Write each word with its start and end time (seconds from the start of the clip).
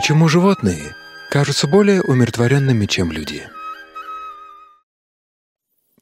Почему 0.00 0.28
животные 0.28 0.96
кажутся 1.30 1.68
более 1.68 2.00
умиротворенными, 2.00 2.86
чем 2.86 3.12
люди? 3.12 3.46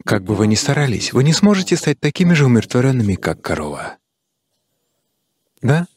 Как 0.04 0.22
бы 0.22 0.36
вы 0.36 0.46
ни 0.46 0.54
старались, 0.54 1.12
вы 1.12 1.24
не 1.24 1.32
сможете 1.32 1.76
стать 1.76 1.98
такими 1.98 2.32
же 2.32 2.46
умиротворенными, 2.46 3.16
как 3.16 3.42
корова. 3.42 3.96
Да? 5.62 5.88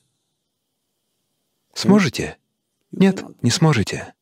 Сможете? 1.76 2.38
Нет, 2.92 3.24
не 3.44 3.52
сможете. 3.52 4.16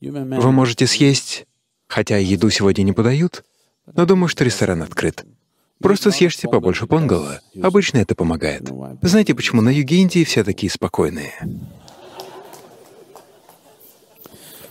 Вы 0.00 0.50
можете 0.50 0.86
съесть, 0.86 1.46
хотя 1.88 2.16
еду 2.16 2.48
сегодня 2.48 2.82
не 2.82 2.94
подают, 2.94 3.44
но 3.84 4.06
думаю, 4.06 4.28
что 4.28 4.42
ресторан 4.42 4.80
открыт. 4.80 5.26
Просто 5.80 6.12
съешьте 6.12 6.48
побольше 6.48 6.86
понгала. 6.86 7.42
Обычно 7.62 7.98
это 7.98 8.14
помогает. 8.14 8.62
Знаете, 9.02 9.34
почему 9.34 9.60
на 9.60 9.68
юге 9.68 9.96
Индии 9.96 10.24
все 10.24 10.42
такие 10.44 10.72
спокойные? 10.72 11.34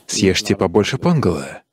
Съешьте 0.08 0.56
побольше 0.56 0.98
понгала. 0.98 1.64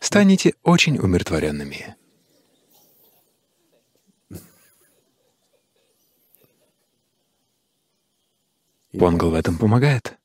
Станете 0.00 0.54
очень 0.62 0.98
умиротворенными. 0.98 1.96
Понгал 8.98 9.30
в 9.30 9.34
этом 9.34 9.58
помогает. 9.58 10.16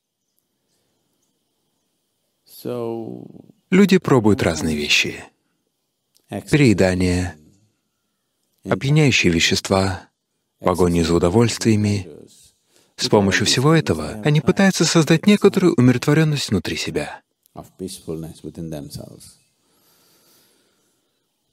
Люди 2.63 3.97
пробуют 3.97 4.41
разные 4.41 4.75
вещи. 4.77 5.23
Переедание, 6.29 7.35
опьяняющие 8.63 9.33
вещества, 9.33 10.09
погони 10.59 11.01
за 11.03 11.13
удовольствиями. 11.15 12.07
С 13.03 13.09
помощью 13.09 13.45
всего 13.45 13.73
этого 13.73 14.21
они 14.23 14.39
пытаются 14.39 14.85
создать 14.85 15.27
некоторую 15.27 15.73
умиротворенность 15.73 16.49
внутри 16.49 16.77
себя. 16.77 17.21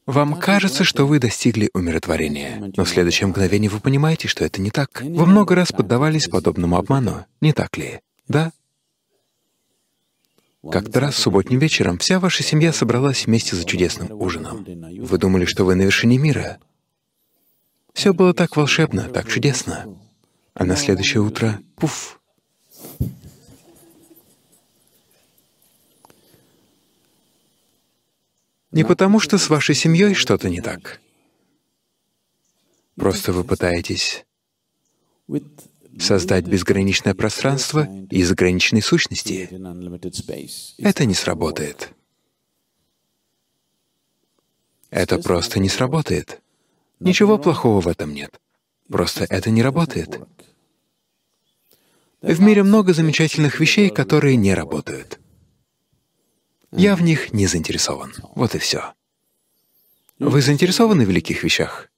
Вам 0.07 0.39
кажется, 0.39 0.85
что 0.85 1.09
вы 1.09 1.19
достигли 1.19 1.69
умиротворения, 1.75 2.73
но 2.77 2.85
в 2.85 2.89
следующее 2.89 3.27
мгновение 3.27 3.69
вы 3.69 3.81
понимаете, 3.81 4.29
что 4.29 4.45
это 4.45 4.61
не 4.61 4.71
так. 4.71 5.03
Вы 5.03 5.27
много 5.27 5.57
раз 5.57 5.73
поддавались 5.73 6.29
подобному 6.29 6.77
обману, 6.77 7.27
не 7.41 7.53
так 7.53 7.77
ли? 7.77 7.99
Да? 8.29 8.53
Как-то 10.71 11.01
раз 11.01 11.17
субботним 11.17 11.59
вечером 11.59 11.99
вся 11.99 12.21
ваша 12.21 12.45
семья 12.45 12.73
собралась 12.73 13.27
вместе 13.27 13.57
за 13.57 13.65
чудесным 13.65 14.13
ужином. 14.13 14.65
Вы 14.65 15.19
думали, 15.19 15.47
что 15.47 15.65
вы 15.65 15.75
на 15.75 15.83
вершине 15.83 16.17
мира. 16.19 16.59
Все 17.93 18.15
было 18.15 18.35
так 18.35 18.57
волшебно, 18.57 19.09
так 19.09 19.29
чудесно. 19.29 19.97
А 20.55 20.65
на 20.65 20.77
следующее 20.77 21.23
утро— 21.23 21.61
пуф! 21.77 22.21
Не 28.73 28.85
потому, 28.85 29.19
что 29.19 29.37
с 29.37 29.49
вашей 29.49 29.75
семьей 29.75 30.15
что-то 30.15 30.49
не 30.49 30.61
так. 30.61 31.01
Просто 32.95 33.33
вы 33.33 33.43
пытаетесь 33.45 34.25
создать 35.99 36.47
безграничное 36.47 37.15
пространство 37.15 37.89
из 38.11 38.31
ограниченной 38.31 38.83
сущности. 38.83 39.49
Это 40.79 41.05
не 41.05 41.15
сработает. 41.15 41.93
Это 44.91 45.19
просто 45.19 45.59
не 45.61 45.69
сработает. 45.69 46.41
Ничего 47.01 47.39
плохого 47.39 47.81
в 47.81 47.89
этом 47.89 48.13
нет. 48.13 48.41
Просто 48.91 49.25
это 49.31 49.51
не 49.51 49.63
работает. 49.63 50.21
В 52.21 52.41
мире 52.41 52.65
много 52.65 52.93
замечательных 52.93 53.61
вещей, 53.61 53.89
которые 53.89 54.35
не 54.35 54.53
работают. 54.53 55.21
Я 56.73 56.97
в 56.97 57.03
них 57.03 57.33
не 57.33 57.47
заинтересован. 57.47 58.13
Вот 58.35 58.57
и 58.57 58.59
все. 58.59 58.93
Вы 60.19 60.43
заинтересованы 60.43 61.05
в 61.05 61.09
великих 61.09 61.45
вещах? 61.45 61.89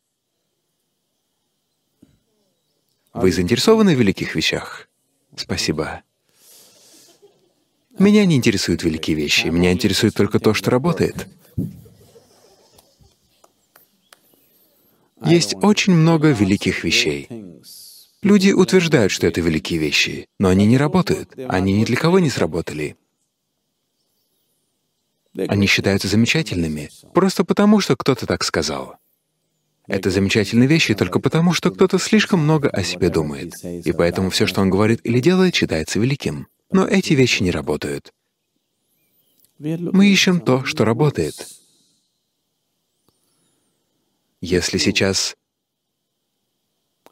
Вы 3.14 3.32
заинтересованы 3.32 3.96
в 3.96 3.98
великих 3.98 4.34
вещах? 4.34 4.88
Спасибо. 5.34 6.02
Меня 7.98 8.26
не 8.26 8.36
интересуют 8.36 8.82
великие 8.82 9.16
вещи, 9.16 9.46
меня 9.46 9.72
интересует 9.72 10.14
только 10.14 10.38
то, 10.38 10.52
что 10.52 10.70
работает. 10.70 11.26
Есть 15.24 15.54
очень 15.62 15.94
много 15.94 16.30
великих 16.30 16.84
вещей. 16.84 17.28
Люди 18.22 18.52
утверждают, 18.52 19.10
что 19.10 19.26
это 19.26 19.40
великие 19.40 19.78
вещи, 19.80 20.26
но 20.38 20.48
они 20.48 20.66
не 20.66 20.78
работают, 20.78 21.32
они 21.48 21.72
ни 21.72 21.84
для 21.84 21.96
кого 21.96 22.20
не 22.20 22.30
сработали. 22.30 22.96
Они 25.36 25.66
считаются 25.66 26.08
замечательными 26.08 26.90
просто 27.14 27.44
потому, 27.44 27.80
что 27.80 27.96
кто-то 27.96 28.26
так 28.26 28.44
сказал. 28.44 28.96
Это 29.88 30.10
замечательные 30.10 30.68
вещи 30.68 30.94
только 30.94 31.18
потому, 31.18 31.52
что 31.52 31.70
кто-то 31.70 31.98
слишком 31.98 32.40
много 32.40 32.68
о 32.68 32.84
себе 32.84 33.08
думает, 33.08 33.54
и 33.64 33.92
поэтому 33.92 34.30
все, 34.30 34.46
что 34.46 34.60
он 34.60 34.70
говорит 34.70 35.00
или 35.02 35.18
делает, 35.18 35.54
считается 35.54 35.98
великим. 35.98 36.46
Но 36.70 36.86
эти 36.86 37.14
вещи 37.14 37.42
не 37.42 37.50
работают. 37.50 38.12
Мы 39.58 40.08
ищем 40.08 40.40
то, 40.40 40.64
что 40.64 40.84
работает. 40.84 41.48
Если 44.42 44.76
сейчас 44.76 45.36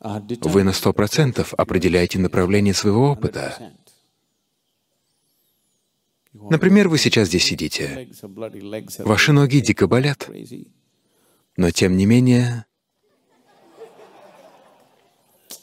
вы 0.00 0.64
на 0.64 0.72
сто 0.72 0.92
процентов 0.92 1.54
определяете 1.54 2.18
направление 2.18 2.74
своего 2.74 3.12
опыта, 3.12 3.72
Например, 6.32 6.88
вы 6.88 6.96
сейчас 6.96 7.26
здесь 7.26 7.44
сидите, 7.44 8.08
ваши 9.00 9.32
ноги 9.32 9.58
дико 9.58 9.88
болят, 9.88 10.30
но 11.56 11.72
тем 11.72 11.96
не 11.96 12.06
менее, 12.06 12.66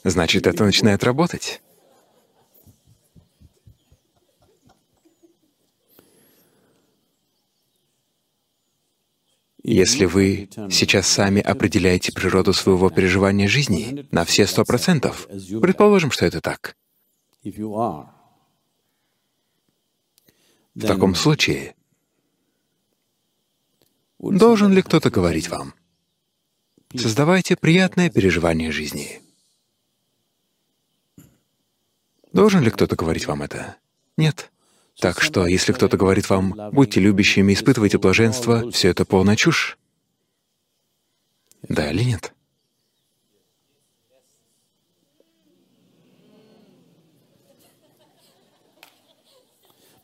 значит, 0.04 0.46
это 0.46 0.64
начинает 0.64 1.02
работать. 1.04 1.62
Если 9.70 10.06
вы 10.06 10.48
сейчас 10.70 11.06
сами 11.06 11.42
определяете 11.42 12.10
природу 12.10 12.54
своего 12.54 12.88
переживания 12.88 13.46
жизни 13.48 14.08
на 14.10 14.24
все 14.24 14.46
сто 14.46 14.64
процентов, 14.64 15.28
предположим, 15.60 16.10
что 16.10 16.24
это 16.24 16.40
так. 16.40 16.74
В 17.44 18.06
таком 20.80 21.14
случае, 21.14 21.74
должен 24.18 24.72
ли 24.72 24.80
кто-то 24.80 25.10
говорить 25.10 25.50
вам, 25.50 25.74
создавайте 26.96 27.54
приятное 27.54 28.08
переживание 28.08 28.72
жизни? 28.72 29.20
Должен 32.32 32.62
ли 32.62 32.70
кто-то 32.70 32.96
говорить 32.96 33.26
вам 33.26 33.42
это? 33.42 33.76
Нет. 34.16 34.50
Так 35.00 35.22
что, 35.22 35.46
если 35.46 35.72
кто-то 35.72 35.96
говорит 35.96 36.28
вам, 36.28 36.54
будьте 36.72 37.00
любящими, 37.00 37.52
испытывайте 37.52 37.98
блаженство, 37.98 38.70
все 38.72 38.88
это 38.88 39.04
полная 39.04 39.36
чушь. 39.36 39.78
Да 41.68 41.90
или 41.90 42.02
нет? 42.02 42.32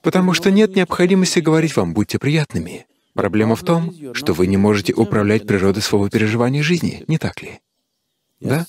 Потому 0.03 0.35
что 0.35 0.51
нет 0.51 0.77
необходимости 0.77 1.41
говорить 1.41 1.77
вам 1.77 1.95
«будьте 1.95 2.19
приятными». 2.19 2.87
Проблема 3.15 3.57
в 3.57 3.63
том, 3.63 3.93
что 4.13 4.33
вы 4.33 4.47
не 4.47 4.57
можете 4.57 4.93
управлять 4.93 5.47
природой 5.47 5.83
своего 5.83 6.09
переживания 6.09 6.63
жизни, 6.63 7.05
не 7.09 7.17
так 7.17 7.41
ли? 7.43 7.61
Да? 8.41 8.67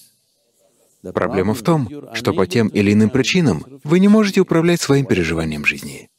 Проблема 1.14 1.54
в 1.54 1.62
том, 1.62 1.90
что 2.14 2.34
по 2.34 2.48
тем 2.48 2.68
или 2.70 2.94
иным 2.94 3.10
причинам 3.10 3.66
вы 3.84 4.00
не 4.00 4.08
можете 4.08 4.40
управлять 4.42 4.82
своим 4.82 5.06
переживанием 5.06 5.66
жизни. 5.66 6.10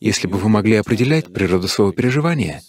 Если 0.00 0.26
бы 0.26 0.38
вы 0.38 0.48
могли 0.48 0.76
определять 0.76 1.32
природу 1.32 1.68
своего 1.68 1.92
переживания, 1.92 2.62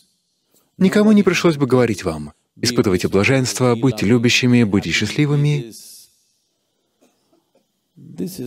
никому 0.77 1.13
не 1.13 1.23
пришлось 1.23 1.55
бы 1.55 1.65
говорить 1.65 2.03
вам 2.03 2.33
«испытывайте 2.57 3.07
блаженство, 3.07 3.75
будьте 3.75 4.05
любящими, 4.05 4.63
будьте 4.63 4.91
счастливыми». 4.91 5.71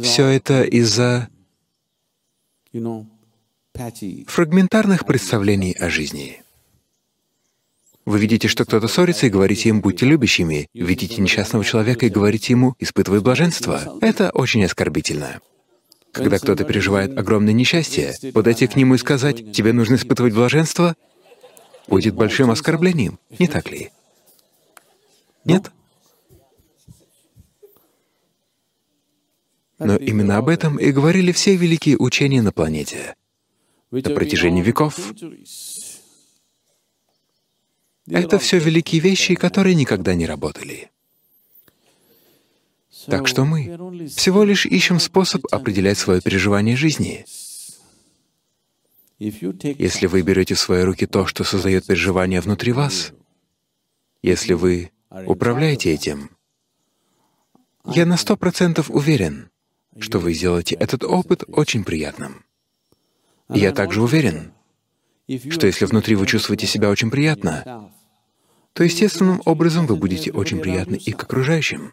Все 0.03 0.27
это 0.27 0.63
из-за 0.63 1.29
фрагментарных 4.27 5.07
представлений 5.07 5.73
о 5.73 5.89
жизни. 5.89 6.43
Вы 8.05 8.19
видите, 8.19 8.49
что 8.49 8.67
кто-то 8.67 8.87
ссорится, 8.87 9.27
и 9.27 9.31
говорите 9.31 9.71
им 9.71 9.81
«будьте 9.81 10.05
любящими». 10.05 10.69
Видите 10.75 11.23
несчастного 11.23 11.65
человека 11.65 12.05
и 12.05 12.11
говорите 12.11 12.53
ему 12.53 12.75
«испытывай 12.79 13.21
блаженство». 13.21 13.99
Это 14.03 14.31
очень 14.31 14.63
оскорбительно. 14.63 15.41
Когда 16.15 16.39
кто-то 16.39 16.65
переживает 16.65 17.19
огромное 17.19 17.53
несчастье, 17.53 18.15
подойти 18.33 18.67
к 18.69 18.77
нему 18.77 18.95
и 18.95 18.99
сказать 18.99 19.53
«тебе 19.53 19.73
нужно 19.73 19.97
испытывать 19.97 20.33
блаженство» 20.33 20.97
будет 21.89 22.15
большим 22.15 22.51
оскорблением, 22.51 23.19
не 23.39 23.47
так 23.47 23.71
ли? 23.71 23.91
Нет? 25.45 25.71
Но 29.79 29.97
именно 29.97 30.39
об 30.39 30.49
этом 30.49 30.79
и 30.79 30.93
говорили 30.93 31.33
все 31.33 31.57
великие 31.57 31.99
учения 31.99 32.41
на 32.41 32.53
планете 32.53 33.17
на 33.91 34.15
протяжении 34.15 34.63
веков. 34.63 34.99
Это 38.09 38.39
все 38.39 38.59
великие 38.59 39.01
вещи, 39.01 39.35
которые 39.35 39.75
никогда 39.75 40.15
не 40.15 40.27
работали. 40.27 40.91
Так 43.07 43.29
что 43.29 43.45
мы 43.45 44.09
всего 44.09 44.45
лишь 44.45 44.67
ищем 44.67 45.01
способ 45.01 45.45
определять 45.51 45.99
свое 45.99 46.21
переживание 46.21 46.77
жизни. 46.77 47.25
Если 49.19 50.07
вы 50.07 50.23
берете 50.23 50.55
в 50.55 50.61
свои 50.61 50.83
руки 50.83 51.07
то, 51.07 51.27
что 51.27 51.45
создает 51.45 51.87
переживание 51.87 52.41
внутри 52.41 52.73
вас, 52.73 53.13
если 54.23 54.55
вы 54.55 54.91
управляете 55.27 55.93
этим, 55.93 56.31
я 57.85 58.07
на 58.07 58.17
сто 58.17 58.37
процентов 58.37 58.91
уверен, 58.91 59.51
что 59.99 60.19
вы 60.19 60.33
сделаете 60.33 60.75
этот 60.75 61.05
опыт 61.05 61.45
очень 61.47 61.85
приятным. 61.85 62.45
Я 63.49 63.73
также 63.73 64.03
уверен, 64.03 64.53
что 65.51 65.67
если 65.67 65.85
внутри 65.85 66.17
вы 66.17 66.27
чувствуете 66.27 66.67
себя 66.67 66.91
очень 66.91 67.11
приятно, 67.11 67.91
то 68.73 68.83
естественным 68.83 69.41
образом 69.45 69.87
вы 69.87 69.97
будете 69.97 70.33
очень 70.33 70.61
приятны 70.61 70.97
и 70.97 71.13
к 71.13 71.23
окружающим. 71.23 71.93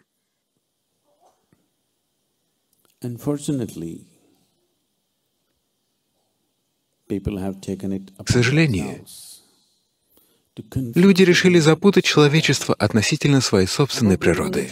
К 8.24 8.28
сожалению, 8.28 9.04
люди 10.94 11.22
решили 11.22 11.58
запутать 11.58 12.04
человечество 12.04 12.74
относительно 12.74 13.40
своей 13.40 13.66
собственной 13.66 14.18
природы. 14.18 14.70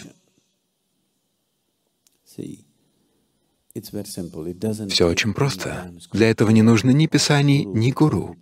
Все 4.89 5.07
очень 5.07 5.33
просто. 5.33 5.93
Для 6.11 6.29
этого 6.29 6.49
не 6.51 6.61
нужно 6.61 6.91
ни 6.91 7.07
писаний, 7.07 7.63
ни 7.65 7.91
гуру. 7.91 8.35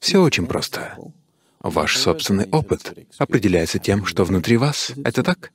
Все 0.00 0.18
очень 0.22 0.46
просто. 0.46 0.96
Ваш 1.60 1.96
собственный 1.96 2.48
опыт 2.50 2.94
определяется 3.18 3.78
тем, 3.78 4.04
что 4.06 4.24
внутри 4.24 4.56
вас. 4.56 4.92
Это 5.04 5.22
так? 5.22 5.52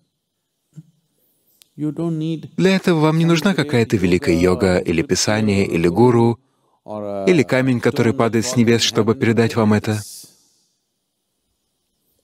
Для 1.75 2.75
этого 2.75 2.99
вам 2.99 3.17
не 3.17 3.25
нужна 3.25 3.55
какая-то 3.55 3.97
великая 3.97 4.39
йога 4.39 4.77
или 4.77 5.01
писание, 5.01 5.65
или 5.65 5.87
гуру, 5.87 6.39
или 6.85 7.43
камень, 7.43 7.79
который 7.79 8.13
падает 8.13 8.45
с 8.45 8.55
небес, 8.55 8.81
чтобы 8.81 9.15
передать 9.15 9.55
вам 9.55 9.73
это. 9.73 9.99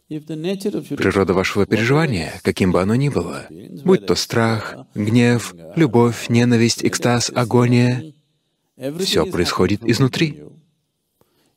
Природа 0.07 1.33
вашего 1.33 1.65
переживания, 1.65 2.33
каким 2.43 2.71
бы 2.71 2.81
оно 2.81 2.95
ни 2.95 3.09
было, 3.09 3.47
будь 3.83 4.05
то 4.05 4.15
страх, 4.15 4.75
гнев, 4.95 5.53
любовь, 5.75 6.29
ненависть, 6.29 6.83
экстаз, 6.83 7.31
агония, 7.33 8.13
все 8.99 9.25
происходит 9.25 9.83
изнутри. 9.83 10.43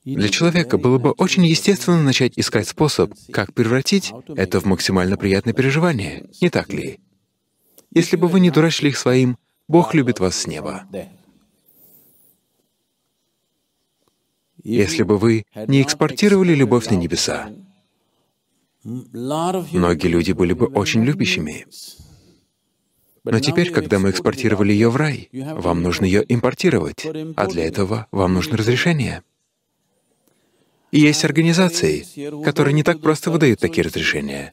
Для 0.05 0.29
человека 0.29 0.79
было 0.79 0.99
бы 0.99 1.13
очень 1.13 1.47
естественно 1.47 2.03
начать 2.03 2.33
искать 2.37 2.69
способ, 2.69 3.13
как 3.31 3.55
превратить 3.55 4.13
это 4.35 4.61
в 4.61 4.65
максимально 4.65 5.17
приятное 5.17 5.55
переживание, 5.55 6.29
не 6.41 6.51
так 6.51 6.73
ли? 6.73 7.01
Если 7.95 8.17
бы 8.17 8.29
вы 8.29 8.41
не 8.41 8.51
дурачили 8.51 8.89
их 8.89 8.99
своим 8.99 9.39
«Бог 9.69 9.95
любит 9.95 10.21
вас 10.21 10.37
с 10.37 10.47
неба». 10.47 10.87
Если 14.65 15.03
бы 15.03 15.19
вы 15.19 15.45
не 15.67 15.83
экспортировали 15.83 16.55
любовь 16.55 16.89
на 16.89 16.95
небеса, 16.95 17.51
Многие 18.85 20.09
люди 20.09 20.33
были 20.33 20.55
бы 20.55 20.67
очень 20.67 21.05
любящими. 21.05 21.67
Но 23.25 23.39
теперь, 23.39 23.71
когда 23.71 24.01
мы 24.01 24.11
экспортировали 24.11 24.73
ее 24.73 24.91
в 24.91 24.97
рай, 24.97 25.29
вам 25.33 25.83
нужно 25.83 26.05
ее 26.05 26.25
импортировать, 26.29 27.07
а 27.37 27.47
для 27.47 27.65
этого 27.65 28.09
вам 28.11 28.35
нужно 28.35 28.57
разрешение. 28.57 29.23
И 30.91 31.01
есть 31.01 31.25
организации, 31.25 32.05
которые 32.43 32.75
не 32.75 32.83
так 32.83 33.01
просто 33.01 33.31
выдают 33.31 33.61
такие 33.61 33.85
разрешения. 33.85 34.53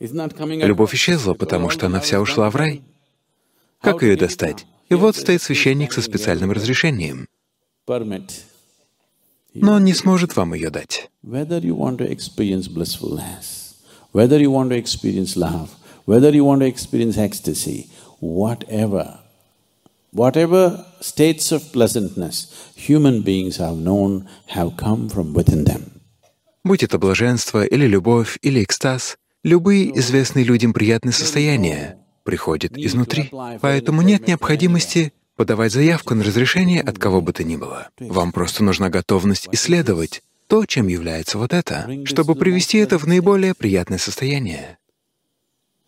Любовь 0.00 0.94
исчезла, 0.94 1.34
потому 1.34 1.70
что 1.70 1.86
она 1.86 2.00
вся 2.00 2.20
ушла 2.20 2.50
в 2.50 2.56
рай. 2.56 2.82
Как 3.80 4.02
ее 4.02 4.16
достать? 4.16 4.66
И 4.88 4.94
вот 4.94 5.16
стоит 5.16 5.42
священник 5.42 5.92
со 5.92 6.02
специальным 6.02 6.52
разрешением 6.52 7.28
но 9.54 9.72
он 9.72 9.84
не 9.84 9.94
сможет 9.94 10.36
вам 10.36 10.54
ее 10.54 10.70
дать. 10.70 11.10
Whether 11.24 11.60
you 11.60 11.76
want 11.76 11.98
to 11.98 12.10
experience 12.10 12.68
blissfulness, 12.68 13.74
whether 14.12 14.38
you 14.38 14.50
want 14.50 14.70
to 14.70 14.76
experience 14.76 15.36
love, 15.36 15.70
whether 16.06 16.30
you 16.32 16.44
want 16.44 16.60
to 16.60 16.66
experience 16.66 17.16
ecstasy, 17.18 17.88
whatever, 18.20 19.18
whatever 20.12 20.84
states 21.00 21.52
of 21.52 21.72
pleasantness 21.72 22.52
human 22.76 23.22
beings 23.22 23.56
have 23.56 23.76
known 23.76 24.28
have 24.48 24.76
come 24.76 25.08
from 25.08 25.32
within 25.34 25.64
them. 25.64 25.92
Будь 26.64 26.82
это 26.82 26.98
блаженство 26.98 27.64
или 27.64 27.86
любовь 27.86 28.38
или 28.42 28.62
экстаз, 28.62 29.16
любые 29.48 29.98
известные 29.98 30.44
людям 30.44 30.72
приятные 30.72 31.12
состояния 31.12 31.98
приходят 32.22 32.76
изнутри. 32.76 33.30
Поэтому 33.60 34.02
нет 34.02 34.28
необходимости 34.28 35.12
подавать 35.36 35.72
заявку 35.72 36.14
на 36.14 36.22
разрешение 36.22 36.82
от 36.82 36.98
кого 36.98 37.20
бы 37.20 37.32
то 37.32 37.42
ни 37.42 37.56
было. 37.56 37.88
Вам 37.98 38.32
просто 38.32 38.62
нужна 38.62 38.90
готовность 38.90 39.48
исследовать 39.50 40.22
то, 40.46 40.66
чем 40.66 40.88
является 40.88 41.38
вот 41.38 41.52
это, 41.52 41.88
чтобы 42.04 42.34
привести 42.34 42.78
это 42.78 42.98
в 42.98 43.06
наиболее 43.06 43.54
приятное 43.54 43.98
состояние. 43.98 44.78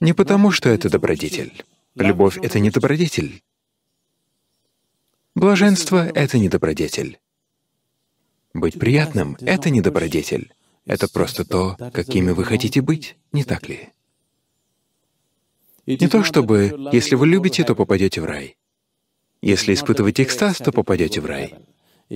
Не 0.01 0.13
потому, 0.13 0.51
что 0.51 0.69
это 0.69 0.89
добродетель. 0.89 1.65
Любовь— 1.95 2.39
это 2.43 2.61
не 2.61 2.71
добродетель. 2.71 3.43
Блаженство— 5.35 6.07
это 6.15 6.39
не 6.39 6.49
добродетель. 6.49 7.19
Быть 8.55 8.79
приятным— 8.79 9.37
это 9.41 9.71
не 9.71 9.81
добродетель. 9.81 10.53
Это 10.91 11.07
просто 11.07 11.45
то, 11.45 11.77
какими 11.93 12.33
вы 12.33 12.43
хотите 12.43 12.81
быть, 12.81 13.17
не 13.31 13.45
так 13.45 13.69
ли? 13.69 13.91
Не 15.87 16.09
то 16.09 16.25
чтобы, 16.25 16.89
если 16.91 17.15
вы 17.15 17.29
любите, 17.29 17.63
то 17.63 17.77
попадете 17.77 18.21
в 18.21 18.25
рай. 18.25 18.57
Если 19.41 19.75
испытываете 19.75 20.25
экстаз, 20.25 20.59
то 20.59 20.73
попадете 20.73 21.21
в 21.21 21.27
рай. 21.27 21.55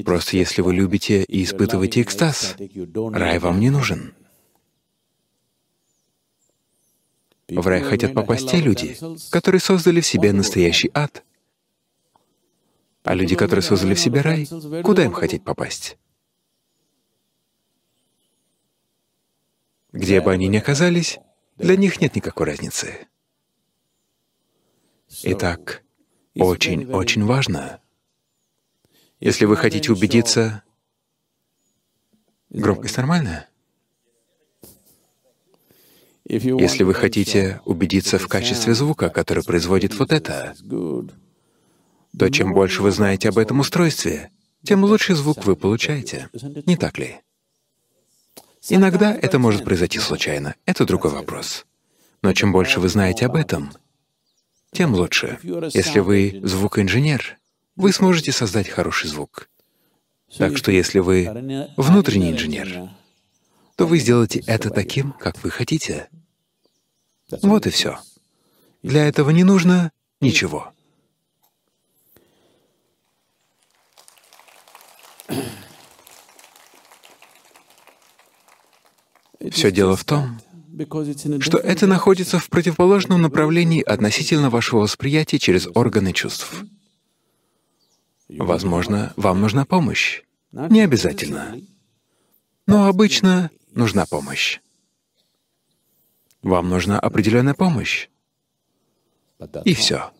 Просто 0.04 0.36
если 0.38 0.60
вы 0.60 0.74
любите 0.74 1.22
и 1.22 1.44
испытываете 1.44 2.02
экстаз, 2.02 2.56
рай 3.12 3.38
вам 3.38 3.60
не 3.60 3.70
нужен. 3.70 4.12
В 7.48 7.64
рай 7.68 7.80
хотят 7.80 8.12
попасть 8.12 8.50
те 8.50 8.56
люди, 8.56 8.96
которые 9.30 9.60
создали 9.60 10.00
в 10.00 10.06
себе 10.06 10.32
настоящий 10.32 10.90
ад. 10.94 11.22
А 13.04 13.14
люди, 13.14 13.36
которые 13.36 13.62
создали 13.62 13.94
в 13.94 14.00
себе 14.00 14.20
рай, 14.20 14.48
куда 14.82 15.04
им 15.04 15.12
хотеть 15.12 15.44
попасть? 15.44 15.96
Где 19.94 20.20
бы 20.20 20.32
они 20.32 20.48
ни 20.48 20.56
оказались, 20.56 21.20
для 21.56 21.76
них 21.76 22.00
нет 22.00 22.16
никакой 22.16 22.46
разницы. 22.46 23.06
Итак, 25.22 25.84
очень-очень 26.34 27.24
важно. 27.24 27.80
Если 29.20 29.44
вы 29.44 29.56
хотите 29.56 29.92
убедиться... 29.92 30.64
Громкость 32.50 32.96
нормальная? 32.96 33.48
Если 36.24 36.82
вы 36.82 36.92
хотите 36.92 37.60
убедиться 37.64 38.18
в 38.18 38.26
качестве 38.26 38.74
звука, 38.74 39.10
который 39.10 39.44
производит 39.44 39.96
вот 39.96 40.10
это, 40.10 40.56
то 42.18 42.28
чем 42.30 42.52
больше 42.52 42.82
вы 42.82 42.90
знаете 42.90 43.28
об 43.28 43.38
этом 43.38 43.60
устройстве, 43.60 44.32
тем 44.64 44.82
лучший 44.82 45.14
звук 45.14 45.44
вы 45.44 45.54
получаете. 45.54 46.30
Не 46.66 46.76
так 46.76 46.98
ли? 46.98 47.20
Иногда 48.68 49.14
это 49.14 49.38
может 49.38 49.64
произойти 49.64 49.98
случайно, 49.98 50.54
это 50.64 50.86
другой 50.86 51.12
вопрос. 51.12 51.66
Но 52.22 52.32
чем 52.32 52.52
больше 52.52 52.80
вы 52.80 52.88
знаете 52.88 53.26
об 53.26 53.36
этом, 53.36 53.72
тем 54.72 54.94
лучше. 54.94 55.38
Если 55.42 56.00
вы 56.00 56.40
звукоинженер, 56.42 57.38
вы 57.76 57.92
сможете 57.92 58.32
создать 58.32 58.68
хороший 58.68 59.08
звук. 59.08 59.50
Так 60.38 60.56
что 60.56 60.72
если 60.72 60.98
вы 60.98 61.72
внутренний 61.76 62.30
инженер, 62.30 62.88
то 63.76 63.86
вы 63.86 63.98
сделаете 63.98 64.42
это 64.46 64.70
таким, 64.70 65.12
как 65.12 65.42
вы 65.44 65.50
хотите. 65.50 66.08
Вот 67.42 67.66
и 67.66 67.70
все. 67.70 67.98
Для 68.82 69.06
этого 69.06 69.30
не 69.30 69.44
нужно 69.44 69.92
ничего. 70.20 70.72
Все 79.50 79.70
дело 79.70 79.96
в 79.96 80.04
том, 80.04 80.40
что 81.40 81.58
это 81.58 81.86
находится 81.86 82.38
в 82.38 82.48
противоположном 82.48 83.20
направлении 83.20 83.82
относительно 83.82 84.50
вашего 84.50 84.80
восприятия 84.80 85.38
через 85.38 85.68
органы 85.74 86.12
чувств. 86.12 86.64
Возможно, 88.28 89.12
вам 89.16 89.40
нужна 89.40 89.64
помощь. 89.64 90.22
Не 90.52 90.80
обязательно. 90.80 91.60
Но 92.66 92.86
обычно 92.86 93.50
нужна 93.72 94.06
помощь. 94.06 94.60
Вам 96.42 96.68
нужна 96.68 96.98
определенная 96.98 97.54
помощь. 97.54 98.08
И 99.64 99.74
все. 99.74 100.10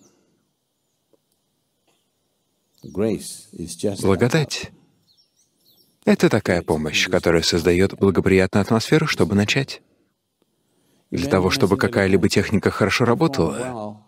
Благодать— 4.02 4.70
это 6.04 6.28
такая 6.28 6.62
помощь, 6.62 7.08
которая 7.08 7.42
создает 7.42 7.94
благоприятную 7.94 8.62
атмосферу, 8.62 9.06
чтобы 9.06 9.34
начать. 9.34 9.82
Для 11.10 11.28
того, 11.28 11.50
чтобы 11.50 11.76
какая-либо 11.76 12.28
техника 12.28 12.70
хорошо 12.70 13.04
работала, 13.04 14.02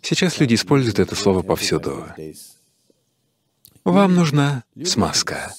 сейчас 0.00 0.40
люди 0.40 0.54
используют 0.54 0.98
это 0.98 1.14
слово 1.14 1.42
повсюду. 1.42 2.06
Вам 3.84 4.14
нужна 4.14 4.64
смазка. 4.84 5.52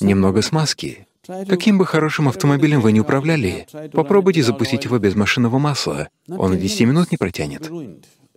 Немного 0.00 0.42
смазки. 0.42 1.06
Каким 1.48 1.78
бы 1.78 1.86
хорошим 1.86 2.28
автомобилем 2.28 2.80
вы 2.80 2.92
ни 2.92 3.00
управляли, 3.00 3.66
попробуйте 3.92 4.42
запустить 4.42 4.84
его 4.84 4.98
без 4.98 5.14
машинного 5.14 5.58
масла. 5.58 6.08
Он 6.28 6.58
10 6.58 6.80
минут 6.82 7.10
не 7.10 7.16
протянет. 7.16 7.70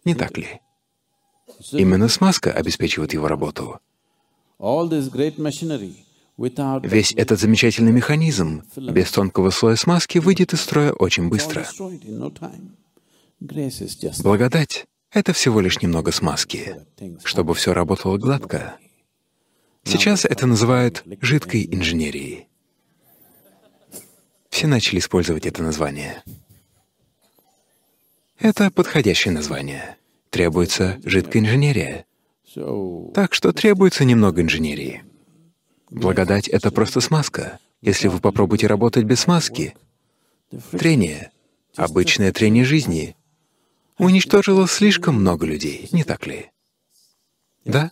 Не 0.06 0.16
так 0.16 0.38
ли? 0.38 0.62
Именно 1.72 2.08
смазка 2.08 2.52
обеспечивает 2.52 3.14
его 3.14 3.28
работу. 3.28 3.80
Весь 6.84 7.12
этот 7.14 7.40
замечательный 7.40 7.92
механизм 7.92 8.64
без 8.78 9.12
тонкого 9.12 9.50
слоя 9.50 9.76
смазки 9.76 10.20
выйдет 10.20 10.54
из 10.54 10.62
строя 10.62 10.94
очень 10.94 11.28
быстро. 11.28 11.68
Благодать— 14.24 14.86
это 15.12 15.34
всего 15.34 15.60
лишь 15.60 15.82
немного 15.82 16.14
смазки, 16.14 16.78
чтобы 17.26 17.54
все 17.56 17.74
работало 17.74 18.18
гладко. 18.18 18.78
Сейчас 19.84 20.24
это 20.24 20.48
называют 20.48 21.04
жидкой 21.20 21.68
инженерией. 21.70 22.48
Все 24.50 24.68
начали 24.68 25.00
использовать 25.00 25.46
это 25.46 25.62
название. 25.62 26.24
Это 28.40 28.72
подходящее 28.72 29.34
название. 29.34 29.98
Требуется 30.30 31.02
жидкая 31.04 31.42
инженерия. 31.42 32.06
Так 33.14 33.34
что 33.34 33.52
требуется 33.52 34.06
немного 34.06 34.42
инженерии. 34.42 35.04
Благодать— 35.90 36.48
это 36.50 36.72
просто 36.72 37.02
смазка. 37.02 37.60
Если 37.82 38.08
вы 38.08 38.20
попробуете 38.20 38.68
работать 38.68 39.04
без 39.04 39.22
смазки, 39.22 39.76
трение, 40.72 41.32
обычное 41.76 42.32
трение 42.32 42.64
жизни, 42.64 43.16
уничтожило 43.98 44.68
слишком 44.68 45.16
много 45.16 45.46
людей, 45.46 45.90
не 45.92 46.04
так 46.04 46.26
ли? 46.26 46.52
Да? 47.66 47.92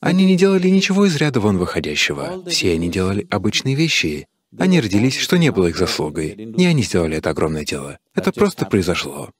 Они 0.00 0.24
не 0.24 0.36
делали 0.36 0.68
ничего 0.68 1.06
из 1.06 1.16
ряда 1.16 1.40
вон 1.40 1.58
выходящего. 1.58 2.42
Все 2.48 2.72
они 2.72 2.90
делали 2.90 3.26
обычные 3.30 3.74
вещи. 3.74 4.26
Они 4.58 4.80
родились, 4.80 5.16
что 5.16 5.36
не 5.36 5.52
было 5.52 5.68
их 5.68 5.76
заслугой. 5.76 6.34
Не 6.36 6.66
они 6.66 6.82
сделали 6.82 7.18
это 7.18 7.30
огромное 7.30 7.64
дело. 7.64 7.98
Это 8.14 8.32
просто 8.32 8.66
произошло. 8.66 9.30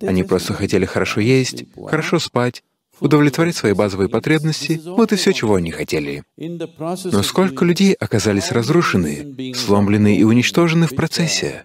Они 0.00 0.22
просто 0.22 0.54
хотели 0.54 0.86
хорошо 0.86 1.20
есть, 1.20 1.64
хорошо 1.86 2.18
спать, 2.18 2.64
удовлетворить 3.02 3.56
свои 3.56 3.72
базовые 3.72 4.08
потребности— 4.08 4.80
вот 4.84 5.12
и 5.12 5.16
все, 5.16 5.32
чего 5.32 5.56
они 5.56 5.70
хотели. 5.70 6.24
Но 6.36 7.22
сколько 7.22 7.64
людей 7.64 7.94
оказались 7.94 8.52
разрушены, 8.52 9.54
сломлены 9.54 10.16
и 10.16 10.24
уничтожены 10.24 10.86
в 10.86 10.94
процессе? 10.94 11.64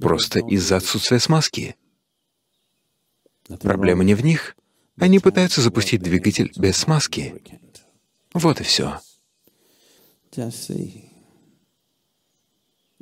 Просто 0.00 0.40
из-за 0.40 0.76
отсутствия 0.76 1.18
смазки. 1.18 1.76
Проблема 3.60 4.04
не 4.04 4.14
в 4.14 4.24
них. 4.24 4.56
Они 4.98 5.18
пытаются 5.18 5.60
запустить 5.60 6.02
двигатель 6.02 6.52
без 6.56 6.76
смазки. 6.76 7.34
Вот 8.34 8.60
и 8.60 8.64
все. 8.64 9.00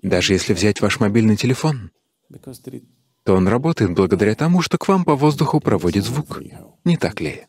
Даже 0.02 0.32
если 0.34 0.52
взять 0.54 0.80
ваш 0.80 1.00
мобильный 1.00 1.36
телефон, 1.36 1.90
то 3.26 3.34
он 3.34 3.48
работает 3.48 3.92
благодаря 3.92 4.36
тому, 4.36 4.62
что 4.62 4.78
к 4.78 4.86
вам 4.86 5.04
по 5.04 5.16
воздуху 5.16 5.58
проводит 5.58 6.04
звук. 6.04 6.40
Не 6.84 6.96
так 6.96 7.20
ли? 7.20 7.48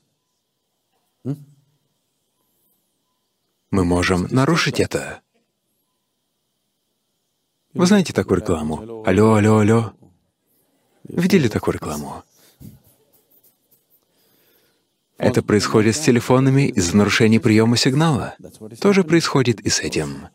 Мы 3.70 3.86
можем 3.86 4.28
нарушить 4.32 4.80
это. 4.80 5.22
Вы 7.76 7.86
знаете 7.86 8.12
такую 8.12 8.40
рекламу? 8.40 9.04
Алло, 9.06 9.36
алло, 9.36 9.60
алло. 9.60 9.94
Видели 11.04 11.48
такую 11.48 11.76
рекламу? 11.76 12.24
Это 15.20 15.44
происходит 15.44 15.96
с 15.96 16.00
телефонами 16.00 16.70
из-за 16.70 16.98
нарушения 16.98 17.40
приема 17.40 17.78
сигнала. 17.78 18.36
Тоже 18.82 19.04
происходит 19.04 19.60
и 19.60 19.70
с 19.70 19.80
этим. 19.80 20.30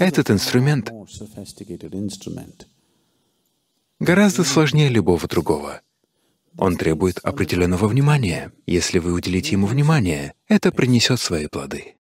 Этот 0.00 0.32
инструмент 0.32 0.90
гораздо 4.00 4.44
сложнее 4.44 4.88
любого 4.88 5.26
другого. 5.28 5.82
Он 6.56 6.76
требует 6.76 7.18
определенного 7.18 7.86
внимания. 7.86 8.52
Если 8.66 8.98
вы 8.98 9.12
уделите 9.12 9.52
ему 9.52 9.66
внимание, 9.66 10.34
это 10.48 10.72
принесет 10.72 11.20
свои 11.20 11.46
плоды. 11.46 11.97